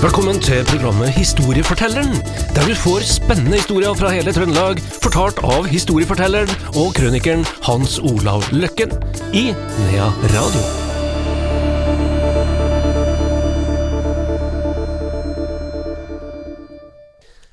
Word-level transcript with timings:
Velkommen 0.00 0.38
til 0.40 0.62
programmet 0.64 1.10
Historiefortelleren, 1.12 2.14
der 2.56 2.62
du 2.64 2.72
får 2.72 3.02
spennende 3.04 3.58
historier 3.58 3.92
fra 3.92 4.08
hele 4.14 4.32
Trøndelag, 4.32 4.78
fortalt 5.04 5.42
av 5.44 5.66
historiefortelleren 5.68 6.48
og 6.80 6.94
krønikeren 6.96 7.42
Hans 7.66 7.98
Olav 8.00 8.46
Løkken 8.48 8.94
i 9.36 9.50
Nea 9.52 10.06
Radio. 10.32 10.62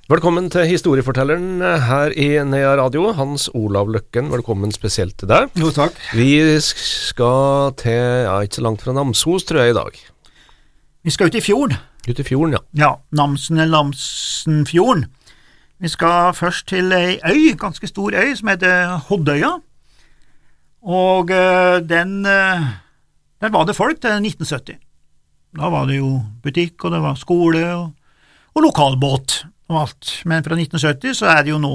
Velkommen 0.07 0.48
til 0.48 0.70
Historiefortelleren 0.71 1.59
her 1.89 2.16
i 2.16 2.29
Nea 2.48 2.77
Radio. 2.79 3.09
Hans 3.11 3.50
Olav 3.52 3.91
Løkken, 3.91 4.32
velkommen 4.32 4.71
spesielt 4.71 5.20
til 5.20 5.27
deg. 5.34 5.52
Jo, 5.59 5.75
takk. 5.75 6.00
Vi 6.16 6.32
skal 6.64 7.75
til, 7.84 8.23
ja, 8.23 8.39
ikke 8.39 8.61
så 8.61 8.66
langt 8.70 8.88
fra 8.88 8.95
Namsos, 8.95 9.43
tror 9.52 9.66
jeg, 9.66 9.75
i 9.75 9.79
dag. 9.81 10.02
Vi 11.03 11.11
skal 11.11 11.27
ut 11.27 11.35
i 11.35 11.43
fjorden. 11.43 11.75
Ut 12.07 12.20
i 12.20 12.23
fjorden, 12.23 12.53
ja. 12.55 12.59
Ja, 12.79 12.91
Namsen 13.11 13.59
eller 13.59 13.81
Namsenfjorden. 13.84 15.05
Vi 15.79 15.89
skal 15.91 16.34
først 16.34 16.67
til 16.71 16.91
ei 16.95 17.17
øy, 17.27 17.53
ganske 17.59 17.88
stor 17.88 18.15
øy, 18.15 18.34
som 18.35 18.48
heter 18.49 18.95
Hoddøya. 19.09 19.52
Og 20.88 21.29
eh, 21.34 21.79
den 21.89 22.25
eh, 22.25 22.67
Der 23.41 23.49
var 23.53 23.65
det 23.65 23.75
folk 23.75 23.99
til 24.01 24.09
1970. 24.09 24.79
Da 25.57 25.70
var 25.70 25.85
det 25.85 25.98
jo 25.99 26.21
butikk, 26.43 26.84
og 26.85 26.91
det 26.91 27.01
var 27.01 27.15
skole, 27.15 27.62
og, 27.75 27.91
og 28.55 28.62
lokalbåt 28.65 29.43
og 29.70 29.81
alt. 29.81 30.21
Men 30.26 30.43
fra 30.43 30.55
1970 30.57 31.17
så 31.20 31.29
er 31.29 31.43
det 31.43 31.51
jo 31.53 31.59
nå, 31.62 31.73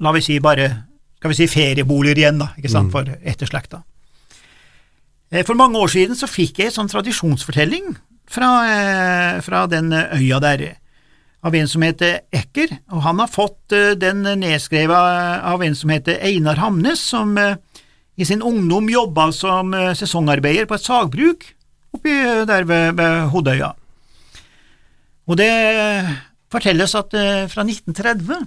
la, 0.00 0.12
vi 0.16 0.22
si 0.24 0.38
bare, 0.40 0.70
skal 1.18 1.32
vi 1.34 1.36
si 1.36 1.48
ferieboliger 1.50 2.16
igjen, 2.22 2.40
da, 2.40 2.52
ikke 2.56 2.72
sant, 2.72 2.92
for 2.92 3.04
etterslekta. 3.20 3.82
Eh, 5.32 5.44
For 5.44 5.54
mange 5.58 5.78
år 5.78 5.92
siden 5.92 6.16
så 6.16 6.26
fikk 6.30 6.58
jeg 6.62 6.70
en 6.72 6.78
sånn 6.80 6.92
tradisjonsfortelling 6.94 7.92
fra, 8.30 8.50
eh, 8.70 9.40
fra 9.42 9.66
den 9.66 9.92
øya 9.92 10.40
der, 10.40 10.76
av 11.42 11.54
en 11.56 11.68
som 11.68 11.82
heter 11.82 12.20
Ekker, 12.36 12.76
og 12.92 13.02
han 13.02 13.18
har 13.22 13.32
fått 13.32 13.72
eh, 13.72 13.96
den 13.98 14.22
nedskrevet 14.22 15.44
av 15.50 15.62
en 15.64 15.76
som 15.76 15.90
heter 15.90 16.20
Einar 16.22 16.60
Hamnes, 16.60 17.00
som 17.00 17.36
eh, 17.38 17.56
i 18.20 18.26
sin 18.28 18.42
ungdom 18.44 18.90
jobba 18.92 19.30
som 19.32 19.72
sesongarbeider 19.96 20.66
på 20.68 20.76
et 20.76 20.84
sagbruk 20.84 21.46
oppi 21.96 22.12
der 22.44 22.66
ved, 22.68 22.98
ved 22.98 23.30
Hodøya. 23.32 23.70
Og 25.30 25.38
det 25.40 25.48
fortelles 26.52 26.92
at 26.98 27.14
fra 27.48 27.64
1930 27.64 28.44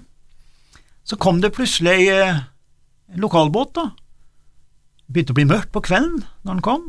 så 1.09 1.17
kom 1.17 1.41
det 1.41 1.55
plutselig 1.55 2.05
lokalbåt, 3.17 3.73
da. 3.73 3.87
Begynte 5.09 5.33
å 5.33 5.39
bli 5.41 5.47
mørkt 5.49 5.73
på 5.73 5.81
kvelden 5.89 6.21
når 6.45 6.53
den 6.53 6.65
kom, 6.69 6.85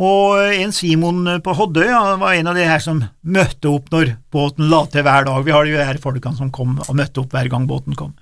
og 0.00 0.54
en 0.56 0.72
Simon 0.72 1.26
på 1.44 1.52
Hoddøy 1.58 1.90
han 1.92 2.22
var 2.22 2.38
en 2.38 2.48
av 2.48 2.56
de 2.56 2.64
her 2.64 2.80
som 2.80 3.02
møtte 3.20 3.68
opp 3.68 3.90
når 3.92 4.14
båten 4.32 4.70
la 4.72 4.80
til 4.88 5.04
hver 5.04 5.26
dag. 5.28 5.44
Vi 5.44 5.52
har 5.52 5.68
jo 5.68 5.76
her 5.76 6.00
folkene 6.00 6.38
som 6.38 6.52
kom 6.54 6.78
og 6.86 6.96
møtte 6.96 7.20
opp 7.20 7.36
hver 7.36 7.50
gang 7.52 7.66
båten 7.68 7.98
kom. 7.98 8.14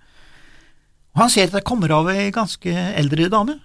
Og 1.14 1.22
Han 1.22 1.30
ser 1.30 1.46
at 1.46 1.54
det 1.54 1.66
kommer 1.66 1.94
av 1.94 2.10
ei 2.10 2.32
ganske 2.34 2.72
eldre 2.98 3.30
dame, 3.30 3.58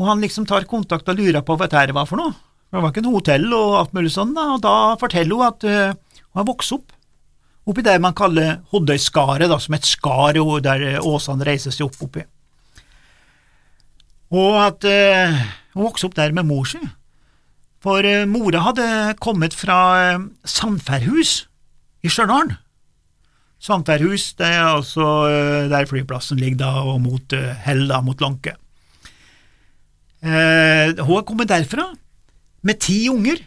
og 0.00 0.06
han 0.08 0.22
liksom 0.24 0.46
tar 0.48 0.64
kontakt 0.68 1.08
og 1.12 1.18
lurer 1.18 1.44
på 1.44 1.58
hva 1.60 1.68
dette 1.68 1.92
var 1.92 2.08
for 2.08 2.20
noe. 2.20 2.32
Det 2.70 2.80
var 2.80 2.92
ikke 2.92 3.02
noe 3.04 3.18
hotell 3.18 3.46
og 3.52 3.76
alt 3.80 3.94
mulig 3.96 4.12
sånn, 4.14 4.32
da, 4.32 4.46
og 4.54 4.62
da 4.64 4.74
forteller 5.00 5.36
hun 5.36 5.48
at 5.48 5.66
eh, 5.68 6.20
hun 6.30 6.40
har 6.40 6.48
vokst 6.48 6.76
opp 6.76 6.94
oppi 7.68 7.84
der 7.84 8.00
man 8.02 8.16
kaller 8.16 8.60
Hoddøyskaret, 8.72 9.52
som 9.62 9.76
et 9.76 9.86
skar 9.86 10.38
der 10.64 10.84
eh, 10.86 11.00
åsene 11.04 11.46
reiser 11.46 11.74
seg 11.74 11.90
opp 11.90 11.98
oppi. 12.06 12.24
Og 14.30 14.56
at 14.62 14.86
eh, 14.88 15.42
hun 15.74 15.86
vokste 15.86 16.08
opp 16.08 16.16
der 16.18 16.34
med 16.34 16.48
mor 16.48 16.66
si. 16.68 16.80
For 17.80 18.04
eh, 18.04 18.26
mora 18.28 18.60
hadde 18.66 18.86
kommet 19.22 19.56
fra 19.56 19.78
eh, 20.00 20.24
Sandfærhus 20.44 21.46
i 22.04 22.10
Stjørdal. 22.12 22.52
Sandfærhus 23.60 24.34
det 24.40 24.50
er 24.50 24.66
altså 24.66 25.06
eh, 25.30 25.68
der 25.72 25.88
flyplassen 25.88 26.40
ligger 26.40 26.60
da, 26.66 26.72
og 26.84 27.00
mot 27.04 27.36
Hell, 27.64 27.86
da, 27.88 28.02
mot 28.04 28.20
Lanke. 28.20 28.56
Hun 30.20 30.98
har 31.00 31.22
kommet 31.24 31.48
derfra 31.48 31.86
med 32.60 32.76
ti 32.84 33.06
unger 33.08 33.38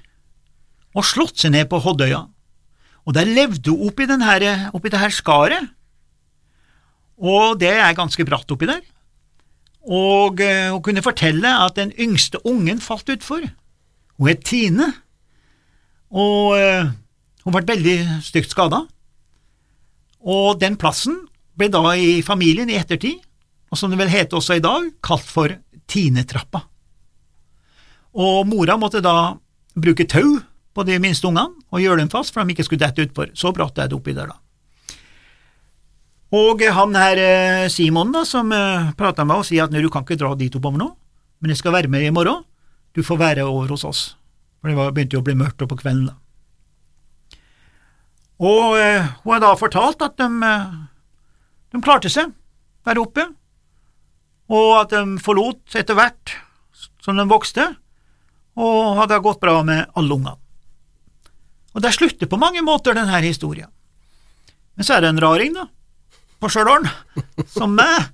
og 0.98 1.06
slått 1.06 1.44
seg 1.44 1.54
ned 1.54 1.68
på 1.70 1.78
Hoddøya. 1.84 2.24
Og 3.06 3.14
der 3.14 3.30
levde 3.30 3.70
hun 3.70 3.92
oppi, 3.92 4.08
denne, 4.10 4.72
oppi 4.74 4.90
det 4.90 5.02
her 5.02 5.14
skaret, 5.14 5.70
og 7.22 7.60
det 7.62 7.76
er 7.78 7.94
ganske 7.94 8.26
bratt 8.26 8.50
oppi 8.52 8.66
der. 8.70 8.82
Og 9.84 10.40
eh, 10.44 10.72
hun 10.72 10.82
kunne 10.84 11.04
fortelle 11.04 11.50
at 11.66 11.76
den 11.76 11.92
yngste 12.00 12.40
ungen 12.48 12.80
falt 12.82 13.10
utfor. 13.12 13.44
Hun 14.18 14.30
het 14.30 14.44
Tine, 14.48 14.88
og 16.14 16.56
eh, 16.56 16.92
hun 17.44 17.56
ble 17.56 17.66
veldig 17.74 17.98
stygt 18.24 18.54
skada. 18.54 18.84
Og 20.24 20.60
den 20.62 20.78
plassen 20.80 21.18
ble 21.58 21.68
da 21.74 21.82
i 22.00 22.22
familien 22.24 22.72
i 22.72 22.78
ettertid, 22.80 23.20
og 23.74 23.80
som 23.80 23.92
det 23.92 24.00
vel 24.00 24.12
heter 24.14 24.38
også 24.38 24.60
i 24.60 24.64
dag, 24.64 24.88
kalt 25.04 25.28
for 25.28 25.52
Tinetrappa. 25.90 26.62
Og 28.14 28.46
mora 28.48 28.78
måtte 28.78 29.02
da 29.04 29.34
bruke 29.74 30.06
tau 30.08 30.38
på 30.74 30.86
de 30.86 31.00
minste 31.02 31.28
ungene 31.28 31.50
og 31.74 31.82
gjøre 31.82 32.04
dem 32.04 32.12
fast 32.14 32.34
for 32.34 32.46
de 32.46 32.54
ikke 32.54 32.66
skulle 32.68 32.86
dette 32.86 33.08
utfor. 33.08 33.34
Så 33.34 33.52
bratt 33.54 33.82
er 33.82 33.90
det 33.90 33.98
oppi 33.98 34.14
der, 34.14 34.30
da. 34.30 34.38
Og 36.34 36.64
han 36.76 36.96
her 36.98 37.20
eh, 37.22 37.68
Simon 37.70 38.14
da, 38.14 38.24
som 38.26 38.50
eh, 38.56 38.90
prata 38.98 39.26
med 39.28 39.44
oss, 39.44 39.52
sier 39.52 39.68
at 39.68 39.74
du 39.74 39.90
kan 39.94 40.06
ikke 40.06 40.18
dra 40.18 40.32
dit 40.38 40.56
oppover 40.58 40.82
nå, 40.82 40.90
men 41.44 41.54
jeg 41.54 41.62
skal 41.62 41.76
være 41.76 41.92
med 41.94 42.08
i 42.08 42.14
morgen, 42.14 42.42
du 42.94 43.04
får 43.06 43.20
være 43.22 43.46
over 43.46 43.70
hos 43.74 43.86
oss. 43.86 44.02
For 44.62 44.72
det 44.72 44.88
begynte 44.96 45.18
jo 45.18 45.22
å 45.22 45.28
bli 45.28 45.38
mørkt 45.38 45.62
på 45.62 45.78
kvelden 45.78 46.10
da. 46.10 46.18
Og 48.44 48.80
eh, 48.80 49.12
hun 49.22 49.36
har 49.36 49.44
da 49.44 49.54
fortalt 49.60 50.02
at 50.02 50.18
de, 50.18 50.52
de 51.70 51.84
klarte 51.86 52.10
seg 52.10 52.34
der 52.88 53.00
oppe, 53.00 53.28
og 54.54 54.72
at 54.82 54.96
de 54.96 55.22
forlot 55.24 55.78
etter 55.78 55.98
hvert 55.98 56.34
som 57.04 57.20
de 57.20 57.28
vokste, 57.30 57.68
og 58.58 58.98
hadde 59.00 59.22
gått 59.26 59.42
bra 59.42 59.60
med 59.66 59.86
alle 59.98 60.18
ungene. 60.18 60.36
Og 61.74 61.82
der 61.82 61.94
slutter 61.94 62.30
på 62.30 62.38
mange 62.42 62.62
måter 62.66 62.94
denne 62.98 63.22
historien. 63.26 63.70
Men 64.78 64.86
så 64.86 64.98
er 64.98 65.06
det 65.06 65.14
en 65.14 65.22
raring, 65.22 65.56
da, 65.58 65.66
på 66.44 66.52
Stjørdal, 66.52 66.88
som 67.56 67.74
meg, 67.78 68.12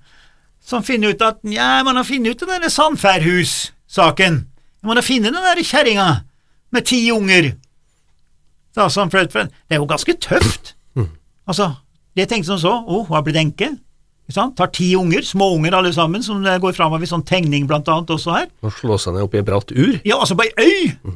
som 0.62 0.86
finner 0.86 1.16
ut 1.16 1.26
at 1.26 1.42
ja, 1.50 1.80
man 1.86 1.98
har 1.98 2.06
funnet 2.08 2.36
ut 2.38 2.46
den 2.46 2.62
der 2.62 2.74
Sandfærhus-saken. 2.74 4.44
Man 4.86 5.00
har 5.00 5.06
funnet 5.06 5.34
den 5.34 5.46
der 5.50 5.64
kjerringa 5.66 6.10
med 6.76 6.86
ti 6.88 7.02
unger. 7.12 7.54
Da, 8.78 8.88
som 8.94 9.10
for, 9.10 9.26
for, 9.34 9.50
det 9.50 9.78
er 9.78 9.82
jo 9.82 9.90
ganske 9.90 10.14
tøft. 10.22 10.76
Altså, 11.50 11.72
jeg 12.14 12.30
tenkte 12.30 12.52
som 12.52 12.60
så, 12.62 12.76
å, 12.86 13.04
hun 13.08 13.16
har 13.16 13.26
blitt 13.26 13.40
enke. 13.42 13.72
Tar 14.30 14.70
ti 14.76 14.92
unger, 14.94 15.26
små 15.26 15.48
unger 15.56 15.80
alle 15.80 15.90
sammen, 15.96 16.22
som 16.22 16.44
går 16.46 16.76
framover 16.78 17.08
i 17.08 17.10
sånn 17.10 17.26
tegning 17.26 17.66
blant 17.70 17.90
annet 17.90 18.12
også 18.14 18.36
her. 18.36 18.46
Og 18.62 18.76
slå 18.78 19.00
seg 19.02 19.16
ned 19.16 19.26
oppi 19.26 19.40
ei 19.42 19.48
bratt 19.48 19.74
ur. 19.74 19.96
Ja, 20.06 20.20
altså 20.20 20.38
på 20.38 20.46
ei 20.46 20.54
øy! 20.62 21.16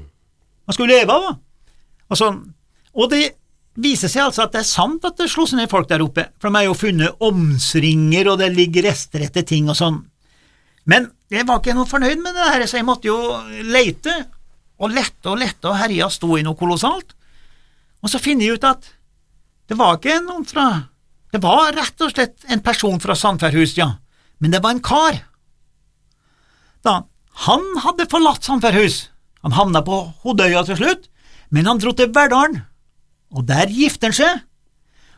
Man 0.65 0.73
skulle 0.73 0.97
leve 0.97 1.13
av, 1.13 1.27
da. 1.29 2.17
Sånn. 2.17 2.43
og 2.93 3.07
det 3.09 3.23
viser 3.79 4.11
seg 4.11 4.27
altså 4.27 4.45
at 4.45 4.53
det 4.53 4.61
er 4.61 4.69
sant 4.69 5.05
at 5.07 5.17
det 5.17 5.29
slo 5.31 5.45
seg 5.49 5.61
ned 5.61 5.71
folk 5.71 5.89
der 5.89 6.03
oppe, 6.05 6.27
for 6.39 6.49
de 6.49 6.59
har 6.59 6.67
jo 6.67 6.77
funnet 6.77 7.23
omsringer, 7.23 8.29
og 8.29 8.39
det 8.41 8.51
ligger 8.53 8.87
rester 8.89 9.25
etter 9.25 9.45
ting 9.47 9.69
og 9.71 9.77
sånn. 9.79 10.01
Men 10.89 11.09
jeg 11.31 11.47
var 11.47 11.61
ikke 11.61 11.75
noe 11.77 11.89
fornøyd 11.89 12.21
med 12.21 12.35
det 12.35 12.49
her, 12.51 12.65
så 12.67 12.79
jeg 12.79 12.87
måtte 12.87 13.09
jo 13.09 13.17
leite, 13.65 14.13
og 14.83 14.91
lette 14.93 15.31
og 15.31 15.39
lette, 15.39 15.63
og 15.69 15.79
herja 15.79 16.09
sto 16.11 16.35
i 16.37 16.43
noe 16.45 16.59
kolossalt. 16.59 17.15
Og 18.03 18.11
så 18.11 18.19
finner 18.21 18.45
jeg 18.45 18.59
ut 18.59 18.67
at 18.67 18.89
det 19.71 19.77
var 19.79 19.95
ikke 19.95 20.19
noen 20.25 20.43
fra 20.45 20.65
Det 21.33 21.39
var 21.41 21.71
rett 21.73 22.01
og 22.03 22.11
slett 22.11 22.43
en 22.51 22.61
person 22.61 22.99
fra 23.01 23.15
Sandfærhus, 23.17 23.71
ja, 23.79 23.87
men 24.37 24.51
det 24.53 24.59
var 24.61 24.75
en 24.75 24.83
kar. 24.85 25.15
Da, 26.85 26.99
han 27.47 27.63
hadde 27.81 28.05
forlatt 28.11 28.45
Sandfærhus. 28.45 29.07
Han 29.41 29.55
havna 29.57 29.81
på 29.81 29.97
Hodøya 30.21 30.61
til 30.67 30.77
slutt, 30.77 31.07
men 31.49 31.65
han 31.65 31.81
dro 31.81 31.95
til 31.97 32.11
Verdalen, 32.13 32.61
og 33.33 33.47
der 33.49 33.71
gifter 33.71 34.11
han 34.11 34.17
seg, 34.17 34.43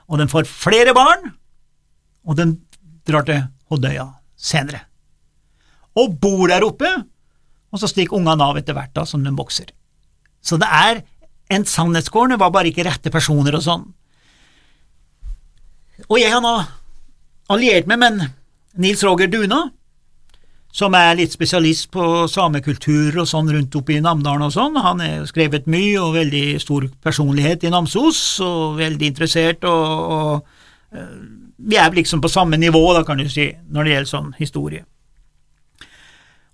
og 0.07 0.21
den 0.21 0.31
får 0.31 0.47
flere 0.47 0.93
barn, 0.95 1.33
og 2.25 2.37
den 2.39 2.55
drar 3.07 3.25
til 3.27 3.43
Hodøya 3.69 4.07
senere. 4.37 4.85
Og 5.99 6.15
bor 6.21 6.47
der 6.51 6.65
oppe, 6.65 6.89
og 7.71 7.81
så 7.81 7.89
stikker 7.91 8.17
ungene 8.17 8.45
av 8.45 8.57
etter 8.59 8.75
hvert 8.77 8.93
da, 8.95 9.05
som 9.07 9.23
de 9.25 9.33
vokser. 9.35 9.71
Så 10.45 10.59
det 10.61 10.69
er 10.69 11.01
en 11.53 11.65
sannhetsgård, 11.67 12.31
det 12.33 12.41
var 12.41 12.53
bare 12.53 12.71
ikke 12.71 12.85
rette 12.87 13.11
personer 13.13 13.57
og 13.57 13.65
sånn. 13.65 13.85
Og 16.09 16.17
jeg 16.19 16.31
har 16.33 16.43
nå 16.43 16.53
alliert 17.51 17.87
meg 17.89 18.01
med 18.01 18.25
Nils 18.81 19.03
Roger 19.05 19.29
Duna, 19.31 19.65
som 20.75 20.95
er 20.97 21.15
litt 21.15 21.31
spesialist 21.31 21.87
på 21.93 22.25
samekultur 22.27 23.21
og 23.21 23.29
sånn 23.29 23.47
rundt 23.53 23.75
oppe 23.79 23.95
i 23.95 24.01
Namdalen 24.03 24.49
og 24.49 24.51
sånn. 24.51 24.75
Han 24.83 24.99
har 24.99 25.27
skrevet 25.29 25.69
mye 25.71 26.01
og 26.01 26.17
veldig 26.17 26.59
stor 26.59 26.89
personlighet 27.05 27.63
i 27.63 27.71
Namsos, 27.71 28.19
og 28.43 28.75
veldig 28.81 29.07
interessert, 29.13 29.63
og, 29.69 30.09
og 30.17 30.97
eh, 30.99 31.13
vi 31.71 31.79
er 31.79 31.95
liksom 31.95 32.19
på 32.23 32.31
samme 32.31 32.59
nivå, 32.59 32.81
da, 32.97 33.05
kan 33.07 33.21
du 33.21 33.29
si, 33.31 33.47
når 33.71 33.87
det 33.87 33.93
gjelder 33.93 34.11
sånn 34.11 34.33
historie. 34.41 34.83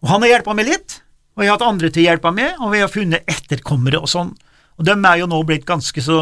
Og 0.02 0.14
han 0.14 0.22
har 0.22 0.36
hjulpet 0.36 0.60
meg 0.60 0.70
litt, 0.70 1.00
og 1.34 1.44
jeg 1.44 1.50
har 1.50 1.58
hatt 1.58 1.68
andre 1.72 1.90
til 1.90 2.04
å 2.04 2.08
hjelpe 2.12 2.36
meg, 2.38 2.62
og 2.62 2.76
vi 2.76 2.84
har 2.84 2.94
funnet 2.94 3.34
etterkommere 3.40 4.04
og 4.04 4.12
sånn. 4.12 4.36
Og 4.78 4.86
de 4.86 4.94
er 4.94 5.18
jo 5.18 5.28
nå 5.30 5.42
blitt 5.50 5.66
ganske 5.66 6.02
så, 6.06 6.20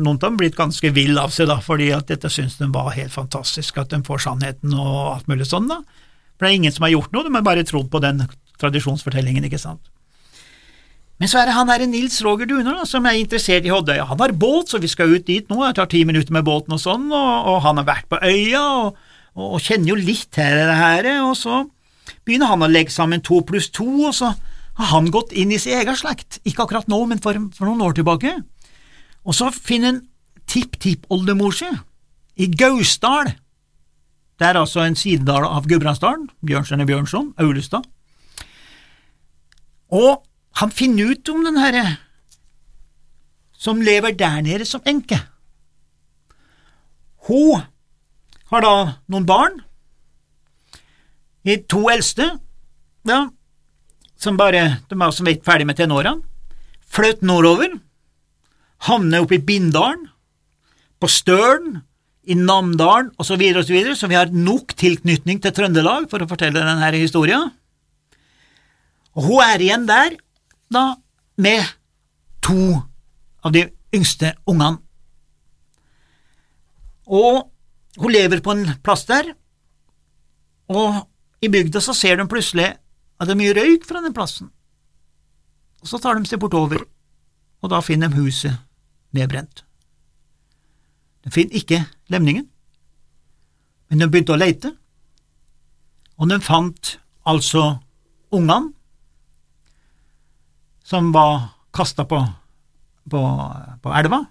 noen 0.00 0.16
av 0.16 0.24
dem 0.24 0.40
blitt 0.40 0.56
ganske 0.56 0.88
ville 0.96 1.20
av 1.20 1.36
seg, 1.36 1.50
da, 1.52 1.60
fordi 1.60 1.92
at 1.96 2.08
dette 2.08 2.32
syns 2.32 2.56
de 2.60 2.72
var 2.72 2.94
helt 2.96 3.12
fantastisk, 3.12 3.76
at 3.84 3.92
de 3.92 4.00
får 4.08 4.24
sannheten 4.24 4.72
og 4.72 4.98
alt 5.18 5.28
mulig 5.28 5.48
sånn, 5.52 5.68
da. 5.68 5.82
For 6.36 6.46
det 6.46 6.52
er 6.52 6.60
ingen 6.60 6.74
som 6.74 6.86
har 6.86 6.94
gjort 6.94 7.12
noe, 7.14 7.24
de 7.26 7.34
har 7.34 7.44
bare 7.46 7.66
trodd 7.66 7.88
på 7.92 8.00
den 8.04 8.24
tradisjonsfortellingen, 8.60 9.46
ikke 9.48 9.60
sant. 9.60 9.92
Men 11.16 11.30
så 11.32 11.40
er 11.40 11.48
det 11.48 11.56
han 11.56 11.68
derre 11.70 11.86
Nils 11.88 12.18
Roger 12.24 12.48
Duner 12.48 12.82
som 12.88 13.06
er 13.08 13.16
interessert 13.16 13.64
i 13.64 13.72
Hoddøya. 13.72 14.04
Han 14.10 14.20
har 14.20 14.34
båt, 14.36 14.68
så 14.68 14.80
vi 14.82 14.90
skal 14.92 15.14
ut 15.16 15.24
dit 15.28 15.46
nå, 15.48 15.62
det 15.64 15.78
tar 15.78 15.88
ti 15.92 16.02
minutter 16.04 16.34
med 16.36 16.44
båten 16.44 16.76
og 16.76 16.82
sånn, 16.82 17.06
og, 17.08 17.30
og 17.52 17.62
han 17.64 17.80
har 17.80 17.86
vært 17.88 18.10
på 18.12 18.20
øya 18.20 18.60
og, 18.60 18.98
og, 19.32 19.46
og 19.56 19.62
kjenner 19.64 19.94
jo 19.94 19.96
litt 19.96 20.28
til 20.36 20.60
det 20.60 20.76
her, 20.76 21.08
og 21.24 21.32
så 21.40 21.62
begynner 22.26 22.52
han 22.52 22.66
å 22.66 22.68
legge 22.68 22.92
sammen 22.92 23.24
to 23.24 23.40
pluss 23.48 23.70
to, 23.72 23.88
og 24.10 24.12
så 24.18 24.34
har 24.76 24.92
han 24.92 25.08
gått 25.12 25.32
inn 25.32 25.54
i 25.56 25.60
sin 25.60 25.78
egen 25.78 25.96
slekt, 25.96 26.42
ikke 26.44 26.66
akkurat 26.66 26.92
nå, 26.92 27.00
men 27.08 27.22
for, 27.24 27.38
for 27.56 27.68
noen 27.68 27.80
år 27.86 27.96
tilbake, 27.96 28.34
og 29.24 29.34
så 29.34 29.48
finner 29.54 29.94
han 29.94 30.02
tipptippoldemor 30.46 31.56
si 31.56 31.70
i 32.36 32.50
Gausdal, 32.52 33.32
det 34.38 34.46
er 34.46 34.58
altså 34.60 34.84
en 34.84 34.96
sidedal 34.98 35.46
av 35.48 35.68
Gudbrandsdalen, 35.68 36.28
Bjørnstjerne 36.44 36.86
Bjørnson, 36.88 37.32
Aulestad, 37.40 37.86
og 39.92 40.26
han 40.60 40.72
finner 40.72 41.12
ut 41.12 41.28
om 41.32 41.44
den 41.46 41.60
herre 41.60 41.84
som 43.56 43.80
lever 43.80 44.12
der 44.12 44.42
nede 44.44 44.66
som 44.68 44.84
enke. 44.86 45.18
Hun 47.26 47.62
har 48.50 48.62
da 48.62 48.74
noen 49.10 49.26
barn, 49.26 49.60
de 51.46 51.56
to 51.70 51.86
eldste, 51.90 52.28
ja, 53.06 53.26
som 54.18 54.38
bare 54.38 54.62
de 54.90 54.98
er 54.98 55.14
som 55.14 55.26
vidt 55.26 55.44
ferdig 55.46 55.66
med 55.66 55.78
tenårene, 55.78 56.22
fløt 56.86 57.22
nordover, 57.22 57.78
havner 58.86 59.24
oppe 59.24 59.38
i 59.38 59.42
Bindalen, 59.42 60.08
på 61.00 61.08
Stølen, 61.12 61.82
i 62.26 62.34
Namdalen 62.34 63.12
osv., 63.22 63.42
og 63.54 63.62
så, 63.64 63.94
så 63.94 64.10
vi 64.10 64.18
har 64.18 64.32
nok 64.34 64.74
tilknytning 64.78 65.40
til 65.42 65.54
Trøndelag 65.54 66.08
for 66.10 66.22
å 66.22 66.28
fortelle 66.30 66.62
denne 66.62 66.90
historien. 66.98 67.50
Og 69.16 69.28
hun 69.30 69.44
er 69.44 69.62
igjen 69.62 69.86
der, 69.88 70.16
da, 70.72 70.96
med 71.38 71.62
to 72.44 72.82
av 73.46 73.54
de 73.54 73.66
yngste 73.94 74.34
ungene. 74.48 74.80
Og 77.06 77.46
hun 78.00 78.12
lever 78.12 78.42
på 78.42 78.56
en 78.56 78.66
plass 78.84 79.06
der, 79.08 79.30
og 80.66 81.06
i 81.40 81.50
bygda 81.52 81.80
så 81.84 81.94
ser 81.94 82.18
de 82.18 82.26
plutselig 82.28 82.72
at 82.74 83.28
det 83.28 83.36
er 83.36 83.38
mye 83.38 83.54
røyk 83.56 83.86
fra 83.86 84.02
den 84.02 84.14
plassen. 84.16 84.50
Og 85.84 85.90
så 85.92 86.00
tar 86.02 86.18
de 86.18 86.26
seg 86.26 86.42
bortover, 86.42 86.82
og 87.62 87.70
da 87.70 87.78
finner 87.84 88.10
de 88.10 88.18
huset 88.18 88.58
nedbrent. 89.14 89.65
De 91.26 91.32
finner 91.34 91.58
ikke 91.58 91.80
lemningen, 92.12 92.46
men 93.90 94.02
de 94.02 94.06
begynte 94.10 94.34
å 94.34 94.38
leite, 94.38 94.70
og 96.16 96.30
de 96.30 96.38
fant 96.40 96.92
altså 97.26 97.64
ungene 98.34 98.70
som 100.86 101.10
var 101.14 101.50
kasta 101.74 102.06
på, 102.06 102.20
på, 103.10 103.20
på, 103.82 103.92
elva, 103.98 104.22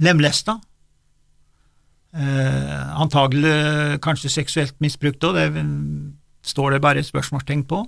lemlesta, 0.00 0.56
eh, 2.16 2.88
antagelig 3.04 4.00
kanskje 4.00 4.32
seksuelt 4.32 4.80
misbrukt 4.80 5.28
òg, 5.28 5.36
det 5.36 5.66
står 6.48 6.78
det 6.78 6.84
bare 6.88 7.04
spørsmålstegn 7.04 7.66
på. 7.68 7.84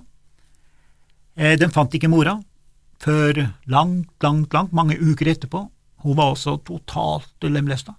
Eh, 1.33 1.57
de 1.57 1.73
fant 1.73 1.97
ikke 1.97 2.11
mora 2.13 2.37
før 3.01 3.47
langt, 3.65 4.13
langt, 4.21 4.53
langt, 4.53 4.77
mange 4.77 4.99
uker 5.01 5.33
etterpå. 5.33 5.65
Hun 6.03 6.17
var 6.17 6.33
også 6.33 6.57
totalt 6.67 7.47
lemlesta. 7.47 7.95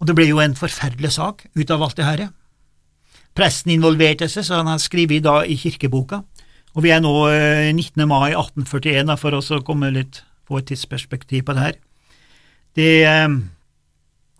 Og 0.00 0.08
det 0.08 0.16
ble 0.18 0.26
jo 0.28 0.40
en 0.42 0.56
forferdelig 0.58 1.12
sak 1.18 1.44
ut 1.54 1.70
av 1.70 1.82
alt 1.82 1.98
det 1.98 2.06
herre. 2.06 2.28
Presten 3.38 3.72
involverte 3.74 4.28
seg, 4.30 4.44
så 4.46 4.60
han 4.60 4.70
har 4.70 4.82
skrevet 4.82 5.24
da 5.24 5.40
i 5.46 5.56
kirkeboka, 5.56 6.22
og 6.72 6.84
vi 6.84 6.90
er 6.92 7.00
nå 7.04 7.12
19. 7.72 8.02
Eh, 8.02 8.08
mai 8.08 8.32
1841, 8.32 9.06
da, 9.08 9.16
for 9.20 9.36
å 9.36 9.62
komme 9.64 9.92
litt 9.94 10.22
få 10.48 10.58
et 10.60 10.70
tidsperspektiv 10.72 11.46
på 11.46 11.54
det 11.56 11.64
her. 11.64 11.78
Det, 12.74 12.90
eh, 13.04 13.38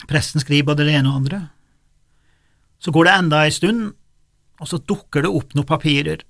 presten 0.08 0.42
skriver 0.42 0.72
både 0.72 0.88
det 0.88 0.96
ene 0.98 1.08
og 1.08 1.22
andre. 1.22 1.48
Så 2.80 2.90
går 2.90 3.04
det 3.04 3.14
enda 3.14 3.44
ei 3.44 3.50
stund, 3.50 3.94
og 4.60 4.68
så 4.68 4.78
dukker 4.78 5.22
det 5.22 5.30
opp 5.30 5.54
noen 5.54 5.68
papirer 5.68 6.24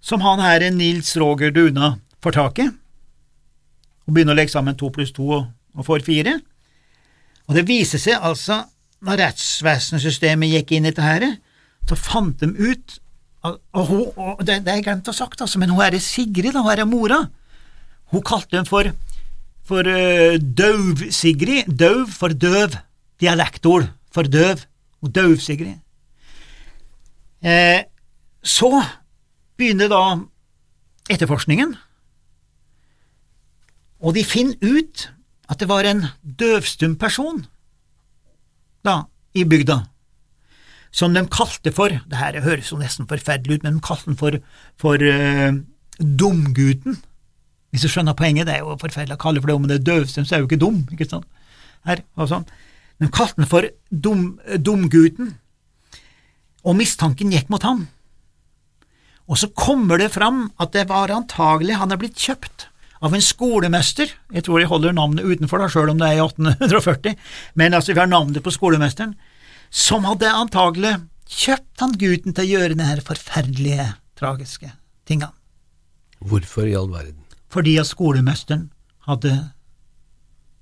som 0.00 0.20
han 0.24 0.40
her, 0.40 0.64
Nils 0.72 1.12
Roger 1.20 1.52
Duna, 1.52 1.98
får 2.24 2.32
tak 2.32 2.58
i, 2.58 2.68
og 4.10 4.16
begynner 4.16 4.34
å 4.34 4.40
legge 4.40 4.50
sammen 4.50 4.74
to 4.78 4.90
pluss 4.90 5.12
to 5.14 5.28
og, 5.38 5.84
får 5.86 6.02
fire. 6.02 6.34
Og 7.46 7.54
det 7.54 7.62
viser 7.68 8.02
seg 8.02 8.18
altså, 8.26 8.64
når 9.06 9.22
rettsvesensystemet 9.22 10.50
gikk 10.56 10.74
inn 10.76 10.90
i 10.90 10.92
dette 10.94 11.36
så 11.88 11.96
fant 11.96 12.42
de 12.42 12.50
ut 12.50 12.98
og, 13.40 13.84
hun, 13.88 14.02
og 14.20 14.42
det, 14.44 14.58
det 14.66 14.74
har 14.74 14.82
glemt 14.84 15.06
å 15.08 15.14
ha 15.14 15.16
sagt, 15.16 15.40
altså, 15.40 15.56
men 15.62 15.70
hun 15.72 15.80
er 15.80 15.96
Sigrid, 16.02 16.52
da, 16.52 16.60
hun 16.60 16.74
er 16.74 16.84
mora. 16.84 17.20
Hun 18.12 18.20
kalte 18.26 18.58
dem 18.58 18.66
for, 18.68 18.90
for 19.64 19.86
uh, 19.88 20.36
Døv-Sigrid. 20.36 21.70
Døv 21.72 22.10
for 22.12 22.36
døv. 22.36 22.76
Dialektord 23.22 23.88
for 24.12 24.28
døv. 24.28 24.66
Og 25.00 25.14
Døv-Sigrid. 25.16 25.78
Eh, 27.40 27.86
så 28.44 28.68
begynner 29.56 29.88
da 29.88 30.02
etterforskningen, 31.08 31.72
og 34.00 34.16
de 34.16 34.24
finner 34.24 34.56
ut 34.64 35.08
at 35.50 35.60
det 35.60 35.68
var 35.68 35.86
en 35.88 36.06
døvstum 36.22 36.96
person 37.00 37.42
da, 38.86 39.02
i 39.36 39.44
bygda, 39.44 39.82
som 40.90 41.12
de 41.14 41.22
kalte 41.30 41.72
for 41.74 41.92
det 41.92 42.18
her 42.18 42.40
høres 42.40 42.70
jo 42.72 42.78
nesten 42.80 43.08
forferdelig 43.10 43.58
ut, 43.58 43.66
men 43.66 43.76
de 43.76 43.84
kalte 43.84 44.08
den 44.08 44.18
for, 44.18 44.38
for 44.80 45.02
uh, 45.04 45.52
Dumgutten. 46.00 46.96
Hvis 47.70 47.84
du 47.84 47.90
skjønner 47.92 48.16
poenget, 48.16 48.48
det 48.48 48.56
er 48.56 48.64
jo 48.64 48.78
forferdelig 48.80 49.18
å 49.18 49.20
kalle 49.20 49.42
for 49.42 49.50
det, 49.50 49.58
om 49.58 49.68
det 49.68 49.76
er 49.78 49.86
døvstum, 49.90 50.24
så 50.24 50.36
er 50.36 50.42
jo 50.42 50.48
ikke 50.48 50.62
dum, 50.62 50.80
ikke 50.90 51.10
sant? 51.10 51.28
Her, 51.86 52.00
sånn. 52.30 52.48
De 53.00 53.08
kalte 53.12 53.42
den 53.42 53.50
for 53.50 53.68
dum, 53.90 54.24
Dumgutten, 54.56 55.34
og 56.64 56.76
mistanken 56.80 57.32
gikk 57.32 57.52
mot 57.52 57.64
ham. 57.64 57.84
Og 59.30 59.38
så 59.38 59.50
kommer 59.54 60.00
det 60.00 60.10
fram 60.16 60.48
at 60.60 60.72
det 60.74 60.88
var 60.90 61.12
antagelig 61.14 61.78
han 61.78 61.92
er 61.92 62.00
blitt 62.00 62.18
kjøpt 62.18 62.69
av 63.00 63.14
en 63.16 63.24
skolemester, 63.24 64.10
jeg 64.34 64.44
tror 64.44 64.60
jeg 64.60 64.68
holder 64.70 64.92
navnet 64.96 65.24
utenfor 65.24 65.62
da, 65.62 65.68
sjøl 65.72 65.92
om 65.94 66.00
det 66.00 66.10
er 66.10 66.18
i 66.18 66.24
1840, 66.24 67.16
men 67.60 67.76
altså 67.76 67.94
vi 67.94 68.02
har 68.02 68.10
navnet 68.10 68.44
på 68.44 68.52
skolemesteren, 68.52 69.14
som 69.70 70.04
hadde 70.08 70.28
antagelig 70.28 70.96
kjøpt 71.30 71.84
han 71.84 71.96
gutten 72.00 72.36
til 72.36 72.44
å 72.44 72.50
gjøre 72.50 72.74
denne 72.74 73.06
forferdelige, 73.06 73.86
tragiske 74.20 74.72
tingene. 75.08 75.32
Hvorfor 76.20 76.68
i 76.68 76.76
all 76.76 76.90
verden? 76.92 77.22
Fordi 77.50 77.78
at 77.80 77.88
skolemesteren 77.88 78.68
hadde 79.08 79.32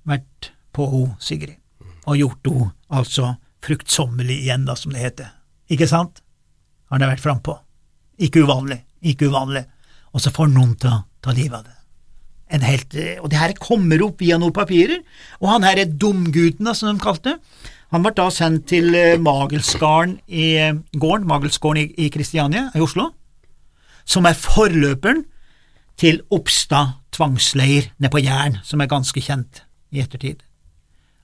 vært 0.08 0.52
på 0.76 0.86
ho 0.92 1.02
Sigrid, 1.20 1.58
og 2.06 2.20
gjort 2.20 2.46
henne 2.48 2.70
altså 2.88 3.34
fruktsommelig 3.64 4.38
igjen, 4.44 4.68
da, 4.68 4.76
som 4.78 4.94
det 4.94 5.02
heter. 5.02 5.32
Ikke 5.68 5.88
sant? 5.90 6.22
Har 6.88 7.02
det 7.02 7.10
vært 7.10 7.24
frampå. 7.24 7.58
Ikke 8.22 8.44
uvanlig, 8.46 8.78
ikke 9.02 9.28
uvanlig. 9.28 9.66
Og 10.14 10.22
så 10.22 10.32
får 10.32 10.48
noen 10.54 10.76
til 10.80 10.94
å 10.94 11.02
ta 11.20 11.34
livet 11.36 11.58
av 11.58 11.66
det. 11.66 11.77
En 12.48 12.62
helt, 12.64 12.94
og 13.20 13.28
det 13.28 13.40
her 13.40 13.52
kommer 13.60 14.00
opp 14.06 14.22
via 14.24 14.38
noen 14.40 14.54
papirer, 14.56 15.02
og 15.42 15.50
han 15.52 15.66
her 15.68 15.82
er 15.82 15.90
dumgutten, 16.00 16.70
som 16.72 16.88
de 16.88 17.02
kalte 17.02 17.36
han 17.92 18.04
ble 18.04 18.12
da 18.16 18.26
sendt 18.32 18.66
til 18.68 18.92
eh, 18.96 19.16
Magelsgården 19.20 20.18
i 20.28 20.48
eh, 20.60 20.76
gården, 20.92 21.28
Magelsgården 21.28 21.94
i 21.96 22.10
Kristiania 22.12 22.66
i 22.76 22.82
Oslo, 22.84 23.10
som 24.08 24.28
er 24.28 24.36
forløperen 24.36 25.24
til 25.98 26.20
Oppstad 26.34 26.98
tvangsleir 27.16 27.88
nede 27.96 28.12
på 28.12 28.20
Jæren, 28.20 28.60
som 28.64 28.80
er 28.80 28.90
ganske 28.92 29.22
kjent 29.24 29.62
i 29.90 30.02
ettertid. 30.04 30.44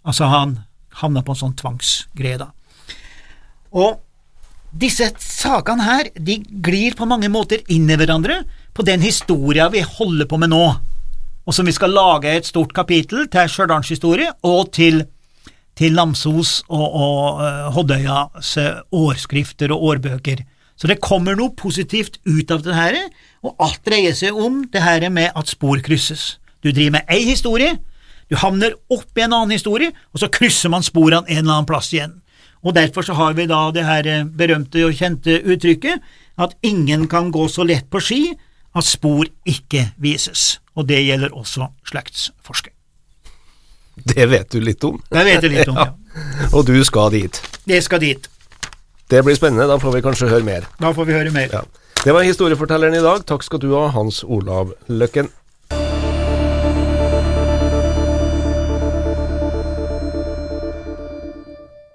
Altså, 0.04 0.28
han 0.32 0.58
havna 1.00 1.22
på 1.24 1.34
en 1.34 1.42
sånn 1.42 1.58
tvangsgreie, 1.58 2.40
da. 2.40 2.50
Og 3.74 4.00
disse 4.74 5.10
sakene 5.20 5.84
her, 5.84 6.10
de 6.16 6.40
glir 6.64 6.96
på 6.96 7.06
mange 7.06 7.28
måter 7.30 7.60
inn 7.70 7.86
i 7.90 7.98
hverandre 7.98 8.40
på 8.74 8.86
den 8.86 9.04
historia 9.04 9.68
vi 9.70 9.84
holder 9.84 10.28
på 10.30 10.40
med 10.40 10.50
nå, 10.54 10.64
og 11.44 11.54
som 11.56 11.66
vi 11.68 11.74
skal 11.76 11.92
lage 11.92 12.32
et 12.32 12.48
stort 12.48 12.72
kapittel 12.76 13.28
til 13.32 13.50
Stjørdals 13.50 13.92
historie 13.92 14.30
og 14.42 14.72
til 14.72 15.04
til 15.74 15.96
Namsos 15.98 16.60
og, 16.70 16.84
og 16.86 17.40
uh, 17.42 17.72
Hoddøyas 17.74 18.52
årskrifter 18.94 19.72
og 19.74 19.82
årbøker. 19.90 20.44
Så 20.78 20.86
det 20.90 21.00
kommer 21.02 21.34
noe 21.38 21.54
positivt 21.54 22.20
ut 22.26 22.50
av 22.54 22.62
det 22.62 22.74
her, 22.74 22.98
og 23.42 23.56
alt 23.62 23.82
dreier 23.86 24.14
seg 24.14 24.38
om 24.38 24.62
det 24.70 24.82
her 24.82 25.06
med 25.10 25.34
at 25.34 25.50
spor 25.50 25.82
krysses. 25.82 26.36
Du 26.62 26.70
driver 26.70 26.96
med 26.96 27.10
ei 27.10 27.24
historie, 27.26 27.76
du 28.30 28.38
havner 28.40 28.74
opp 28.90 29.18
i 29.18 29.24
en 29.26 29.34
annen 29.34 29.54
historie, 29.54 29.92
og 30.14 30.22
så 30.22 30.30
krysser 30.32 30.72
man 30.72 30.86
sporene 30.86 31.26
en 31.28 31.42
eller 31.42 31.58
annen 31.58 31.68
plass 31.68 31.92
igjen. 31.94 32.20
Og 32.64 32.74
Derfor 32.74 33.04
så 33.04 33.14
har 33.18 33.34
vi 33.36 33.44
da 33.46 33.68
det 33.74 33.84
her 33.84 34.06
berømte 34.24 34.86
og 34.86 34.96
kjente 34.96 35.42
uttrykket 35.42 36.00
at 36.40 36.54
ingen 36.64 37.04
kan 37.08 37.28
gå 37.30 37.44
så 37.52 37.66
lett 37.66 37.90
på 37.92 38.00
ski 38.00 38.22
at 38.74 38.86
spor 38.86 39.28
ikke 39.46 39.88
vises, 40.02 40.58
og 40.74 40.88
det 40.88 41.02
gjelder 41.06 41.34
også 41.36 41.68
slektsforskning. 41.88 42.74
Det 43.94 44.26
vet 44.26 44.50
du 44.50 44.58
litt 44.58 44.82
om. 44.84 44.98
Det 45.10 45.22
vet 45.26 45.44
jeg 45.46 45.52
litt 45.52 45.70
om, 45.70 45.78
ja. 45.84 45.92
Og 46.52 46.66
du 46.66 46.74
skal 46.86 47.12
dit. 47.14 47.38
Det 47.64 47.78
skal 47.86 48.02
dit. 48.02 48.26
Det 49.10 49.20
blir 49.22 49.36
spennende, 49.38 49.68
da 49.70 49.78
får 49.78 49.98
vi 49.98 50.02
kanskje 50.02 50.30
høre 50.32 50.46
mer. 50.46 50.66
Da 50.80 50.90
får 50.96 51.06
vi 51.06 51.14
høre 51.14 51.30
mer. 51.34 51.52
Ja. 51.52 51.62
Det 52.04 52.12
var 52.12 52.26
historiefortelleren 52.26 52.96
i 52.98 53.04
dag. 53.04 53.22
Takk 53.28 53.44
skal 53.46 53.62
du 53.62 53.70
ha, 53.76 53.86
Hans 53.94 54.24
Olav 54.26 54.74
Løkken. 54.90 55.30